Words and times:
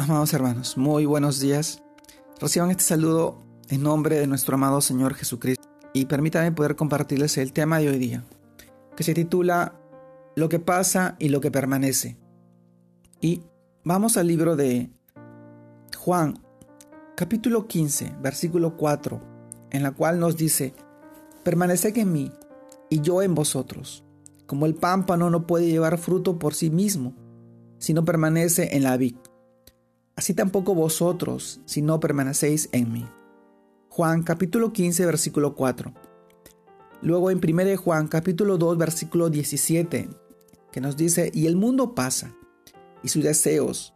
Amados 0.00 0.32
hermanos, 0.32 0.76
muy 0.76 1.06
buenos 1.06 1.40
días. 1.40 1.82
Reciban 2.38 2.70
este 2.70 2.84
saludo 2.84 3.36
en 3.68 3.82
nombre 3.82 4.16
de 4.16 4.28
nuestro 4.28 4.54
amado 4.54 4.80
Señor 4.80 5.14
Jesucristo 5.14 5.68
y 5.92 6.04
permítanme 6.04 6.52
poder 6.52 6.76
compartirles 6.76 7.36
el 7.36 7.52
tema 7.52 7.80
de 7.80 7.88
hoy 7.88 7.98
día, 7.98 8.24
que 8.96 9.02
se 9.02 9.12
titula 9.12 9.74
Lo 10.36 10.48
que 10.48 10.60
pasa 10.60 11.16
y 11.18 11.30
lo 11.30 11.40
que 11.40 11.50
permanece. 11.50 12.16
Y 13.20 13.42
vamos 13.82 14.16
al 14.16 14.28
libro 14.28 14.54
de 14.54 14.88
Juan, 15.96 16.44
capítulo 17.16 17.66
15, 17.66 18.18
versículo 18.22 18.76
4, 18.76 19.20
en 19.72 19.82
la 19.82 19.90
cual 19.90 20.20
nos 20.20 20.36
dice, 20.36 20.74
Permaneced 21.42 21.98
en 21.98 22.12
mí 22.12 22.32
y 22.88 23.00
yo 23.00 23.20
en 23.20 23.34
vosotros, 23.34 24.04
como 24.46 24.66
el 24.66 24.76
pámpano 24.76 25.28
no 25.28 25.48
puede 25.48 25.66
llevar 25.66 25.98
fruto 25.98 26.38
por 26.38 26.54
sí 26.54 26.70
mismo, 26.70 27.16
si 27.78 27.94
no 27.94 28.04
permanece 28.04 28.76
en 28.76 28.84
la 28.84 28.96
vid 28.96 29.16
así 30.18 30.34
tampoco 30.34 30.74
vosotros 30.74 31.60
si 31.64 31.80
no 31.80 32.00
permanecéis 32.00 32.68
en 32.72 32.92
mí. 32.92 33.06
Juan 33.88 34.24
capítulo 34.24 34.72
15 34.72 35.06
versículo 35.06 35.54
4. 35.54 35.94
Luego 37.02 37.30
en 37.30 37.38
1 37.38 37.76
Juan 37.76 38.08
capítulo 38.08 38.58
2 38.58 38.78
versículo 38.78 39.30
17, 39.30 40.08
que 40.72 40.80
nos 40.80 40.96
dice, 40.96 41.30
y 41.32 41.46
el 41.46 41.54
mundo 41.54 41.94
pasa, 41.94 42.34
y 43.04 43.10
sus 43.10 43.22
deseos, 43.22 43.94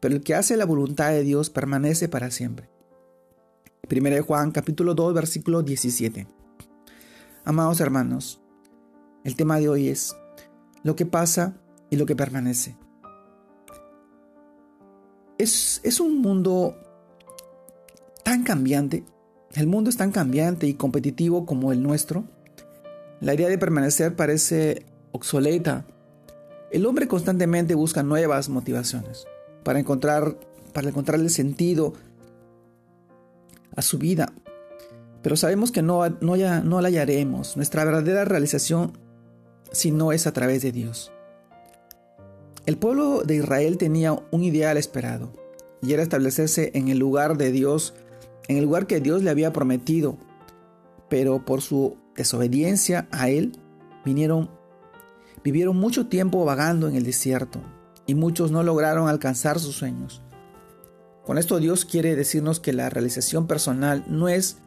pero 0.00 0.14
el 0.14 0.22
que 0.22 0.34
hace 0.34 0.56
la 0.56 0.64
voluntad 0.64 1.10
de 1.10 1.24
Dios 1.24 1.50
permanece 1.50 2.08
para 2.08 2.30
siempre. 2.30 2.70
1 3.90 4.22
Juan 4.22 4.52
capítulo 4.52 4.94
2 4.94 5.12
versículo 5.12 5.62
17. 5.62 6.26
Amados 7.44 7.82
hermanos, 7.82 8.40
el 9.24 9.36
tema 9.36 9.60
de 9.60 9.68
hoy 9.68 9.88
es 9.88 10.16
lo 10.84 10.96
que 10.96 11.04
pasa 11.04 11.60
y 11.90 11.96
lo 11.96 12.06
que 12.06 12.16
permanece. 12.16 12.78
Es, 15.42 16.00
un 16.00 16.18
mundo 16.18 16.76
tan 18.22 18.44
cambiante, 18.44 19.04
el 19.54 19.66
mundo 19.66 19.88
es 19.88 19.96
tan 19.96 20.12
cambiante 20.12 20.66
y 20.66 20.74
competitivo 20.74 21.46
como 21.46 21.72
el 21.72 21.82
nuestro. 21.82 22.24
La 23.20 23.34
idea 23.34 23.48
de 23.48 23.56
permanecer 23.56 24.14
parece 24.14 24.84
obsoleta. 25.12 25.86
El 26.70 26.84
hombre 26.84 27.08
constantemente 27.08 27.74
busca 27.74 28.02
nuevas 28.02 28.48
motivaciones 28.48 29.26
para 29.64 29.78
encontrar 29.78 30.36
para 30.72 30.88
encontrarle 30.88 31.28
sentido 31.30 31.94
a 33.74 33.82
su 33.82 33.98
vida. 33.98 34.32
Pero 35.22 35.36
sabemos 35.36 35.70
que 35.72 35.82
no, 35.82 36.06
la 36.06 36.88
hallaremos, 36.88 37.56
nuestra 37.56 37.84
verdadera 37.84 38.24
realización, 38.24 38.98
si 39.72 39.90
no 39.90 40.12
es 40.12 40.26
a 40.26 40.32
través 40.32 40.62
de 40.62 40.72
Dios. 40.72 41.12
El 42.70 42.78
pueblo 42.78 43.24
de 43.24 43.34
Israel 43.34 43.78
tenía 43.78 44.16
un 44.30 44.44
ideal 44.44 44.76
esperado, 44.76 45.32
y 45.82 45.92
era 45.92 46.04
establecerse 46.04 46.70
en 46.74 46.86
el 46.86 46.98
lugar 47.00 47.36
de 47.36 47.50
Dios, 47.50 47.94
en 48.46 48.58
el 48.58 48.62
lugar 48.62 48.86
que 48.86 49.00
Dios 49.00 49.24
le 49.24 49.30
había 49.30 49.52
prometido. 49.52 50.18
Pero 51.08 51.44
por 51.44 51.62
su 51.62 51.96
desobediencia 52.14 53.08
a 53.10 53.28
él, 53.28 53.58
vinieron, 54.04 54.50
vivieron 55.42 55.78
mucho 55.78 56.06
tiempo 56.06 56.44
vagando 56.44 56.86
en 56.86 56.94
el 56.94 57.02
desierto, 57.02 57.60
y 58.06 58.14
muchos 58.14 58.52
no 58.52 58.62
lograron 58.62 59.08
alcanzar 59.08 59.58
sus 59.58 59.74
sueños. 59.74 60.22
Con 61.26 61.38
esto 61.38 61.58
Dios 61.58 61.84
quiere 61.84 62.14
decirnos 62.14 62.60
que 62.60 62.72
la 62.72 62.88
realización 62.88 63.48
personal 63.48 64.04
no 64.06 64.28
es 64.28 64.58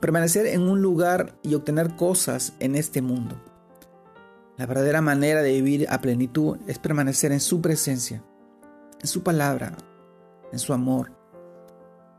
permanecer 0.00 0.46
en 0.46 0.62
un 0.62 0.80
lugar 0.80 1.36
y 1.42 1.56
obtener 1.56 1.94
cosas 1.94 2.54
en 2.58 2.74
este 2.74 3.02
mundo. 3.02 3.38
La 4.56 4.66
verdadera 4.66 5.00
manera 5.00 5.42
de 5.42 5.52
vivir 5.52 5.86
a 5.90 6.00
plenitud 6.00 6.58
es 6.68 6.78
permanecer 6.78 7.32
en 7.32 7.40
su 7.40 7.60
presencia, 7.60 8.22
en 9.00 9.08
su 9.08 9.24
palabra, 9.24 9.76
en 10.52 10.60
su 10.60 10.72
amor, 10.72 11.10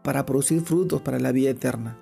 para 0.04 0.26
producir 0.26 0.62
frutos 0.62 1.02
para 1.02 1.18
la 1.18 1.32
vida 1.32 1.52
eterna. 1.52 1.98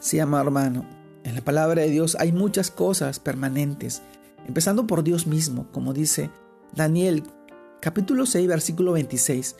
Sí, 0.00 0.18
amado 0.18 0.46
hermano, 0.46 0.84
en 1.22 1.36
la 1.36 1.42
palabra 1.42 1.82
de 1.82 1.90
Dios 1.90 2.16
hay 2.18 2.32
muchas 2.32 2.72
cosas 2.72 3.20
permanentes, 3.20 4.02
empezando 4.48 4.84
por 4.84 5.04
Dios 5.04 5.28
mismo, 5.28 5.70
como 5.70 5.92
dice 5.92 6.32
Daniel 6.74 7.22
capítulo 7.80 8.26
6, 8.26 8.48
versículo 8.48 8.92
26, 8.92 9.54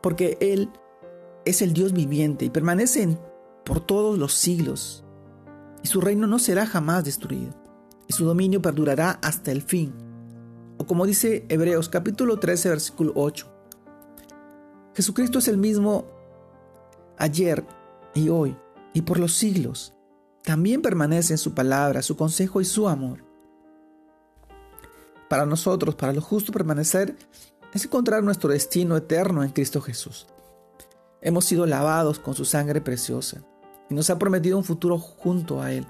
porque 0.00 0.38
Él 0.40 0.70
es 1.44 1.60
el 1.60 1.74
Dios 1.74 1.92
viviente 1.92 2.46
y 2.46 2.50
permanece 2.50 3.18
por 3.66 3.80
todos 3.80 4.16
los 4.16 4.32
siglos, 4.32 5.04
y 5.82 5.88
su 5.88 6.00
reino 6.00 6.26
no 6.26 6.38
será 6.38 6.64
jamás 6.64 7.04
destruido 7.04 7.67
y 8.08 8.12
su 8.14 8.24
dominio 8.24 8.60
perdurará 8.60 9.12
hasta 9.22 9.52
el 9.52 9.62
fin. 9.62 9.92
O 10.78 10.86
como 10.86 11.06
dice 11.06 11.44
Hebreos 11.48 11.88
capítulo 11.88 12.38
13 12.38 12.70
versículo 12.70 13.12
8. 13.14 13.46
Jesucristo 14.94 15.38
es 15.38 15.46
el 15.46 15.58
mismo 15.58 16.06
ayer 17.18 17.64
y 18.14 18.30
hoy 18.30 18.56
y 18.94 19.02
por 19.02 19.20
los 19.20 19.34
siglos. 19.34 19.92
También 20.42 20.82
permanece 20.82 21.34
en 21.34 21.38
su 21.38 21.54
palabra, 21.54 22.02
su 22.02 22.16
consejo 22.16 22.60
y 22.60 22.64
su 22.64 22.88
amor. 22.88 23.24
Para 25.28 25.44
nosotros, 25.44 25.94
para 25.94 26.14
los 26.14 26.24
justos, 26.24 26.52
permanecer 26.52 27.14
es 27.74 27.84
encontrar 27.84 28.22
nuestro 28.22 28.50
destino 28.50 28.96
eterno 28.96 29.44
en 29.44 29.50
Cristo 29.50 29.80
Jesús. 29.82 30.26
Hemos 31.20 31.44
sido 31.44 31.66
lavados 31.66 32.18
con 32.18 32.34
su 32.34 32.46
sangre 32.46 32.80
preciosa 32.80 33.44
y 33.90 33.94
nos 33.94 34.08
ha 34.08 34.18
prometido 34.18 34.56
un 34.56 34.64
futuro 34.64 34.98
junto 34.98 35.60
a 35.60 35.72
Él. 35.72 35.86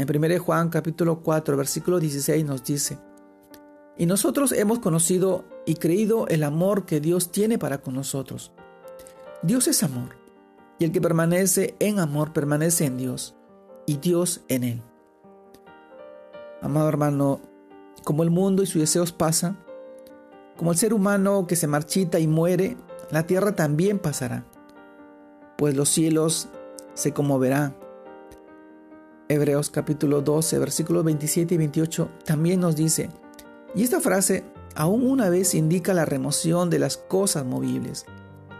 En 0.00 0.08
1 0.08 0.38
Juan 0.42 0.70
capítulo 0.70 1.20
4, 1.20 1.58
versículo 1.58 2.00
16 2.00 2.46
nos 2.46 2.64
dice, 2.64 2.98
y 3.98 4.06
nosotros 4.06 4.50
hemos 4.52 4.78
conocido 4.78 5.44
y 5.66 5.74
creído 5.74 6.26
el 6.28 6.42
amor 6.42 6.86
que 6.86 7.00
Dios 7.00 7.30
tiene 7.30 7.58
para 7.58 7.82
con 7.82 7.96
nosotros. 7.96 8.50
Dios 9.42 9.68
es 9.68 9.82
amor, 9.82 10.16
y 10.78 10.86
el 10.86 10.92
que 10.92 11.02
permanece 11.02 11.74
en 11.80 11.98
amor 11.98 12.32
permanece 12.32 12.86
en 12.86 12.96
Dios, 12.96 13.36
y 13.84 13.98
Dios 13.98 14.40
en 14.48 14.64
él. 14.64 14.82
Amado 16.62 16.88
hermano, 16.88 17.42
como 18.02 18.22
el 18.22 18.30
mundo 18.30 18.62
y 18.62 18.66
sus 18.66 18.80
deseos 18.80 19.12
pasan, 19.12 19.62
como 20.56 20.72
el 20.72 20.78
ser 20.78 20.94
humano 20.94 21.46
que 21.46 21.56
se 21.56 21.66
marchita 21.66 22.18
y 22.18 22.26
muere, 22.26 22.78
la 23.10 23.26
tierra 23.26 23.54
también 23.54 23.98
pasará, 23.98 24.46
pues 25.58 25.76
los 25.76 25.90
cielos 25.90 26.48
se 26.94 27.12
conmoverán 27.12 27.79
Hebreos 29.30 29.70
capítulo 29.70 30.22
12, 30.22 30.58
versículos 30.58 31.04
27 31.04 31.54
y 31.54 31.56
28 31.56 32.10
también 32.24 32.58
nos 32.58 32.74
dice, 32.74 33.10
y 33.76 33.84
esta 33.84 34.00
frase 34.00 34.42
aún 34.74 35.08
una 35.08 35.30
vez 35.30 35.54
indica 35.54 35.94
la 35.94 36.04
remoción 36.04 36.68
de 36.68 36.80
las 36.80 36.96
cosas 36.96 37.44
movibles, 37.44 38.06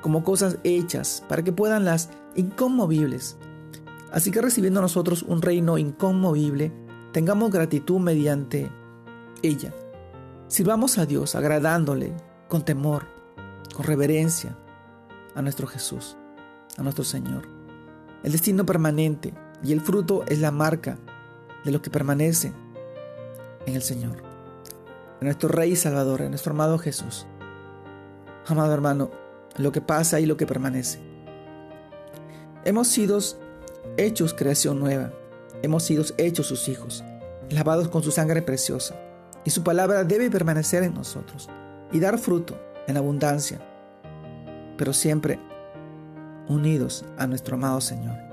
como 0.00 0.22
cosas 0.22 0.58
hechas, 0.62 1.25
para 1.28 1.42
que 1.42 1.53
puedan 1.53 1.84
las 1.84 2.10
inconmovibles. 2.36 3.36
Así 4.12 4.31
que 4.31 4.41
recibiendo 4.41 4.81
nosotros 4.81 5.25
un 5.25 5.42
reino 5.42 5.76
inconmovible, 5.76 6.72
tengamos 7.10 7.50
gratitud 7.50 7.98
mediante 7.98 8.70
ella. 9.42 9.75
Sirvamos 10.47 10.98
a 10.98 11.06
Dios 11.06 11.34
agradándole 11.34 12.12
con 12.47 12.64
temor, 12.64 13.08
con 13.75 13.87
reverencia 13.87 14.56
a 15.34 15.42
nuestro 15.42 15.66
Jesús, 15.66 16.16
a 16.78 16.84
nuestro 16.84 17.02
Señor. 17.02 17.48
El 18.22 18.31
destino 18.31 18.64
permanente 18.64 19.34
y 19.62 19.72
el 19.72 19.81
fruto 19.81 20.25
es 20.26 20.41
la 20.41 20.50
marca 20.50 20.98
de 21.65 21.72
lo 21.72 21.82
que 21.82 21.91
permanece 21.91 22.53
en 23.66 23.75
el 23.75 23.82
Señor, 23.82 24.22
en 25.21 25.26
nuestro 25.26 25.48
Rey 25.48 25.72
y 25.72 25.76
Salvador, 25.76 26.22
en 26.22 26.31
nuestro 26.31 26.53
amado 26.53 26.78
Jesús. 26.78 27.26
Amado 28.47 28.72
hermano, 28.72 29.10
lo 29.56 29.72
que 29.72 29.81
pasa 29.81 30.20
y 30.20 30.26
lo 30.26 30.37
que 30.37 30.47
permanece. 30.47 30.99
Hemos 32.65 32.88
sido 32.88 33.19
hechos 33.97 34.34
creación 34.34 34.78
nueva, 34.81 35.12
hemos 35.62 35.82
sido 35.82 36.04
hechos 36.19 36.47
sus 36.47 36.69
hijos, 36.69 37.04
lavados 37.50 37.88
con 37.88 38.03
su 38.03 38.10
sangre 38.10 38.43
preciosa, 38.43 38.94
y 39.44 39.50
su 39.50 39.62
palabra 39.62 40.04
debe 40.04 40.31
permanecer 40.31 40.82
en 40.82 40.94
nosotros 40.94 41.49
y 41.93 42.00
dar 42.00 42.19
fruto 42.19 42.58
en 42.87 42.96
abundancia, 42.96 43.61
pero 44.76 44.93
siempre 44.93 45.38
unidos 46.49 47.05
a 47.17 47.26
nuestro 47.26 47.56
amado 47.56 47.81
Señor. 47.81 48.30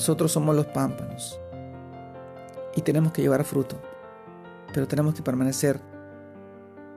Nosotros 0.00 0.32
somos 0.32 0.56
los 0.56 0.64
pámpanos 0.64 1.38
y 2.74 2.80
tenemos 2.80 3.12
que 3.12 3.20
llevar 3.20 3.44
fruto, 3.44 3.78
pero 4.72 4.88
tenemos 4.88 5.12
que 5.12 5.20
permanecer 5.20 5.78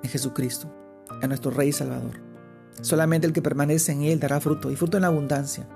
en 0.02 0.10
Jesucristo, 0.10 0.74
en 1.22 1.28
nuestro 1.28 1.52
Rey 1.52 1.68
y 1.68 1.74
Salvador. 1.74 2.22
Solamente 2.80 3.28
el 3.28 3.34
que 3.34 3.42
permanece 3.42 3.92
en 3.92 4.04
Él 4.04 4.22
dará 4.22 4.40
fruto 4.40 4.72
y 4.72 4.78
fruto 4.78 4.98
en 4.98 5.04
abundancia, 5.04 5.68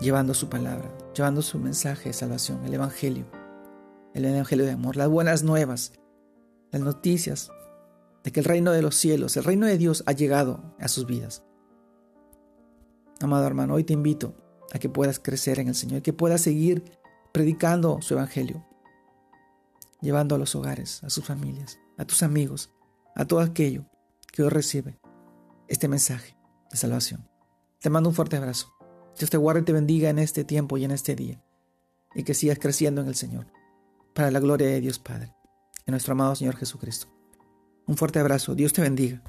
llevando 0.00 0.32
su 0.32 0.48
palabra, 0.48 0.90
llevando 1.14 1.42
su 1.42 1.58
mensaje 1.58 2.08
de 2.08 2.12
salvación, 2.14 2.64
el 2.64 2.72
Evangelio, 2.72 3.26
el 4.14 4.24
Evangelio 4.24 4.64
de 4.64 4.72
amor, 4.72 4.96
las 4.96 5.10
buenas 5.10 5.42
nuevas, 5.42 5.92
las 6.70 6.80
noticias 6.80 7.50
de 8.24 8.32
que 8.32 8.40
el 8.40 8.46
reino 8.46 8.72
de 8.72 8.80
los 8.80 8.94
cielos, 8.94 9.36
el 9.36 9.44
reino 9.44 9.66
de 9.66 9.76
Dios 9.76 10.02
ha 10.06 10.12
llegado 10.12 10.74
a 10.78 10.88
sus 10.88 11.04
vidas. 11.04 11.42
Amado 13.20 13.46
hermano, 13.46 13.74
hoy 13.74 13.84
te 13.84 13.92
invito 13.92 14.34
a 14.72 14.78
que 14.78 14.88
puedas 14.88 15.18
crecer 15.18 15.58
en 15.58 15.68
el 15.68 15.74
Señor, 15.74 16.02
que 16.02 16.12
puedas 16.12 16.40
seguir 16.40 16.84
predicando 17.32 18.00
su 18.02 18.14
evangelio, 18.14 18.64
llevando 20.00 20.34
a 20.34 20.38
los 20.38 20.54
hogares, 20.54 21.02
a 21.04 21.10
sus 21.10 21.24
familias, 21.24 21.78
a 21.96 22.04
tus 22.04 22.22
amigos, 22.22 22.70
a 23.14 23.24
todo 23.24 23.40
aquello 23.40 23.84
que 24.32 24.42
hoy 24.42 24.48
recibe 24.48 24.98
este 25.68 25.88
mensaje 25.88 26.36
de 26.70 26.76
salvación. 26.76 27.28
Te 27.80 27.90
mando 27.90 28.08
un 28.08 28.14
fuerte 28.14 28.36
abrazo. 28.36 28.74
Dios 29.18 29.30
te 29.30 29.36
guarde 29.36 29.60
y 29.60 29.64
te 29.64 29.72
bendiga 29.72 30.10
en 30.10 30.18
este 30.18 30.44
tiempo 30.44 30.78
y 30.78 30.84
en 30.84 30.90
este 30.90 31.14
día. 31.14 31.42
Y 32.14 32.24
que 32.24 32.34
sigas 32.34 32.58
creciendo 32.58 33.00
en 33.00 33.08
el 33.08 33.14
Señor. 33.14 33.46
Para 34.14 34.30
la 34.30 34.40
gloria 34.40 34.68
de 34.68 34.80
Dios 34.80 34.98
Padre. 34.98 35.34
En 35.86 35.92
nuestro 35.92 36.12
amado 36.12 36.34
Señor 36.34 36.56
Jesucristo. 36.56 37.08
Un 37.86 37.96
fuerte 37.96 38.18
abrazo. 38.18 38.54
Dios 38.54 38.72
te 38.72 38.82
bendiga. 38.82 39.22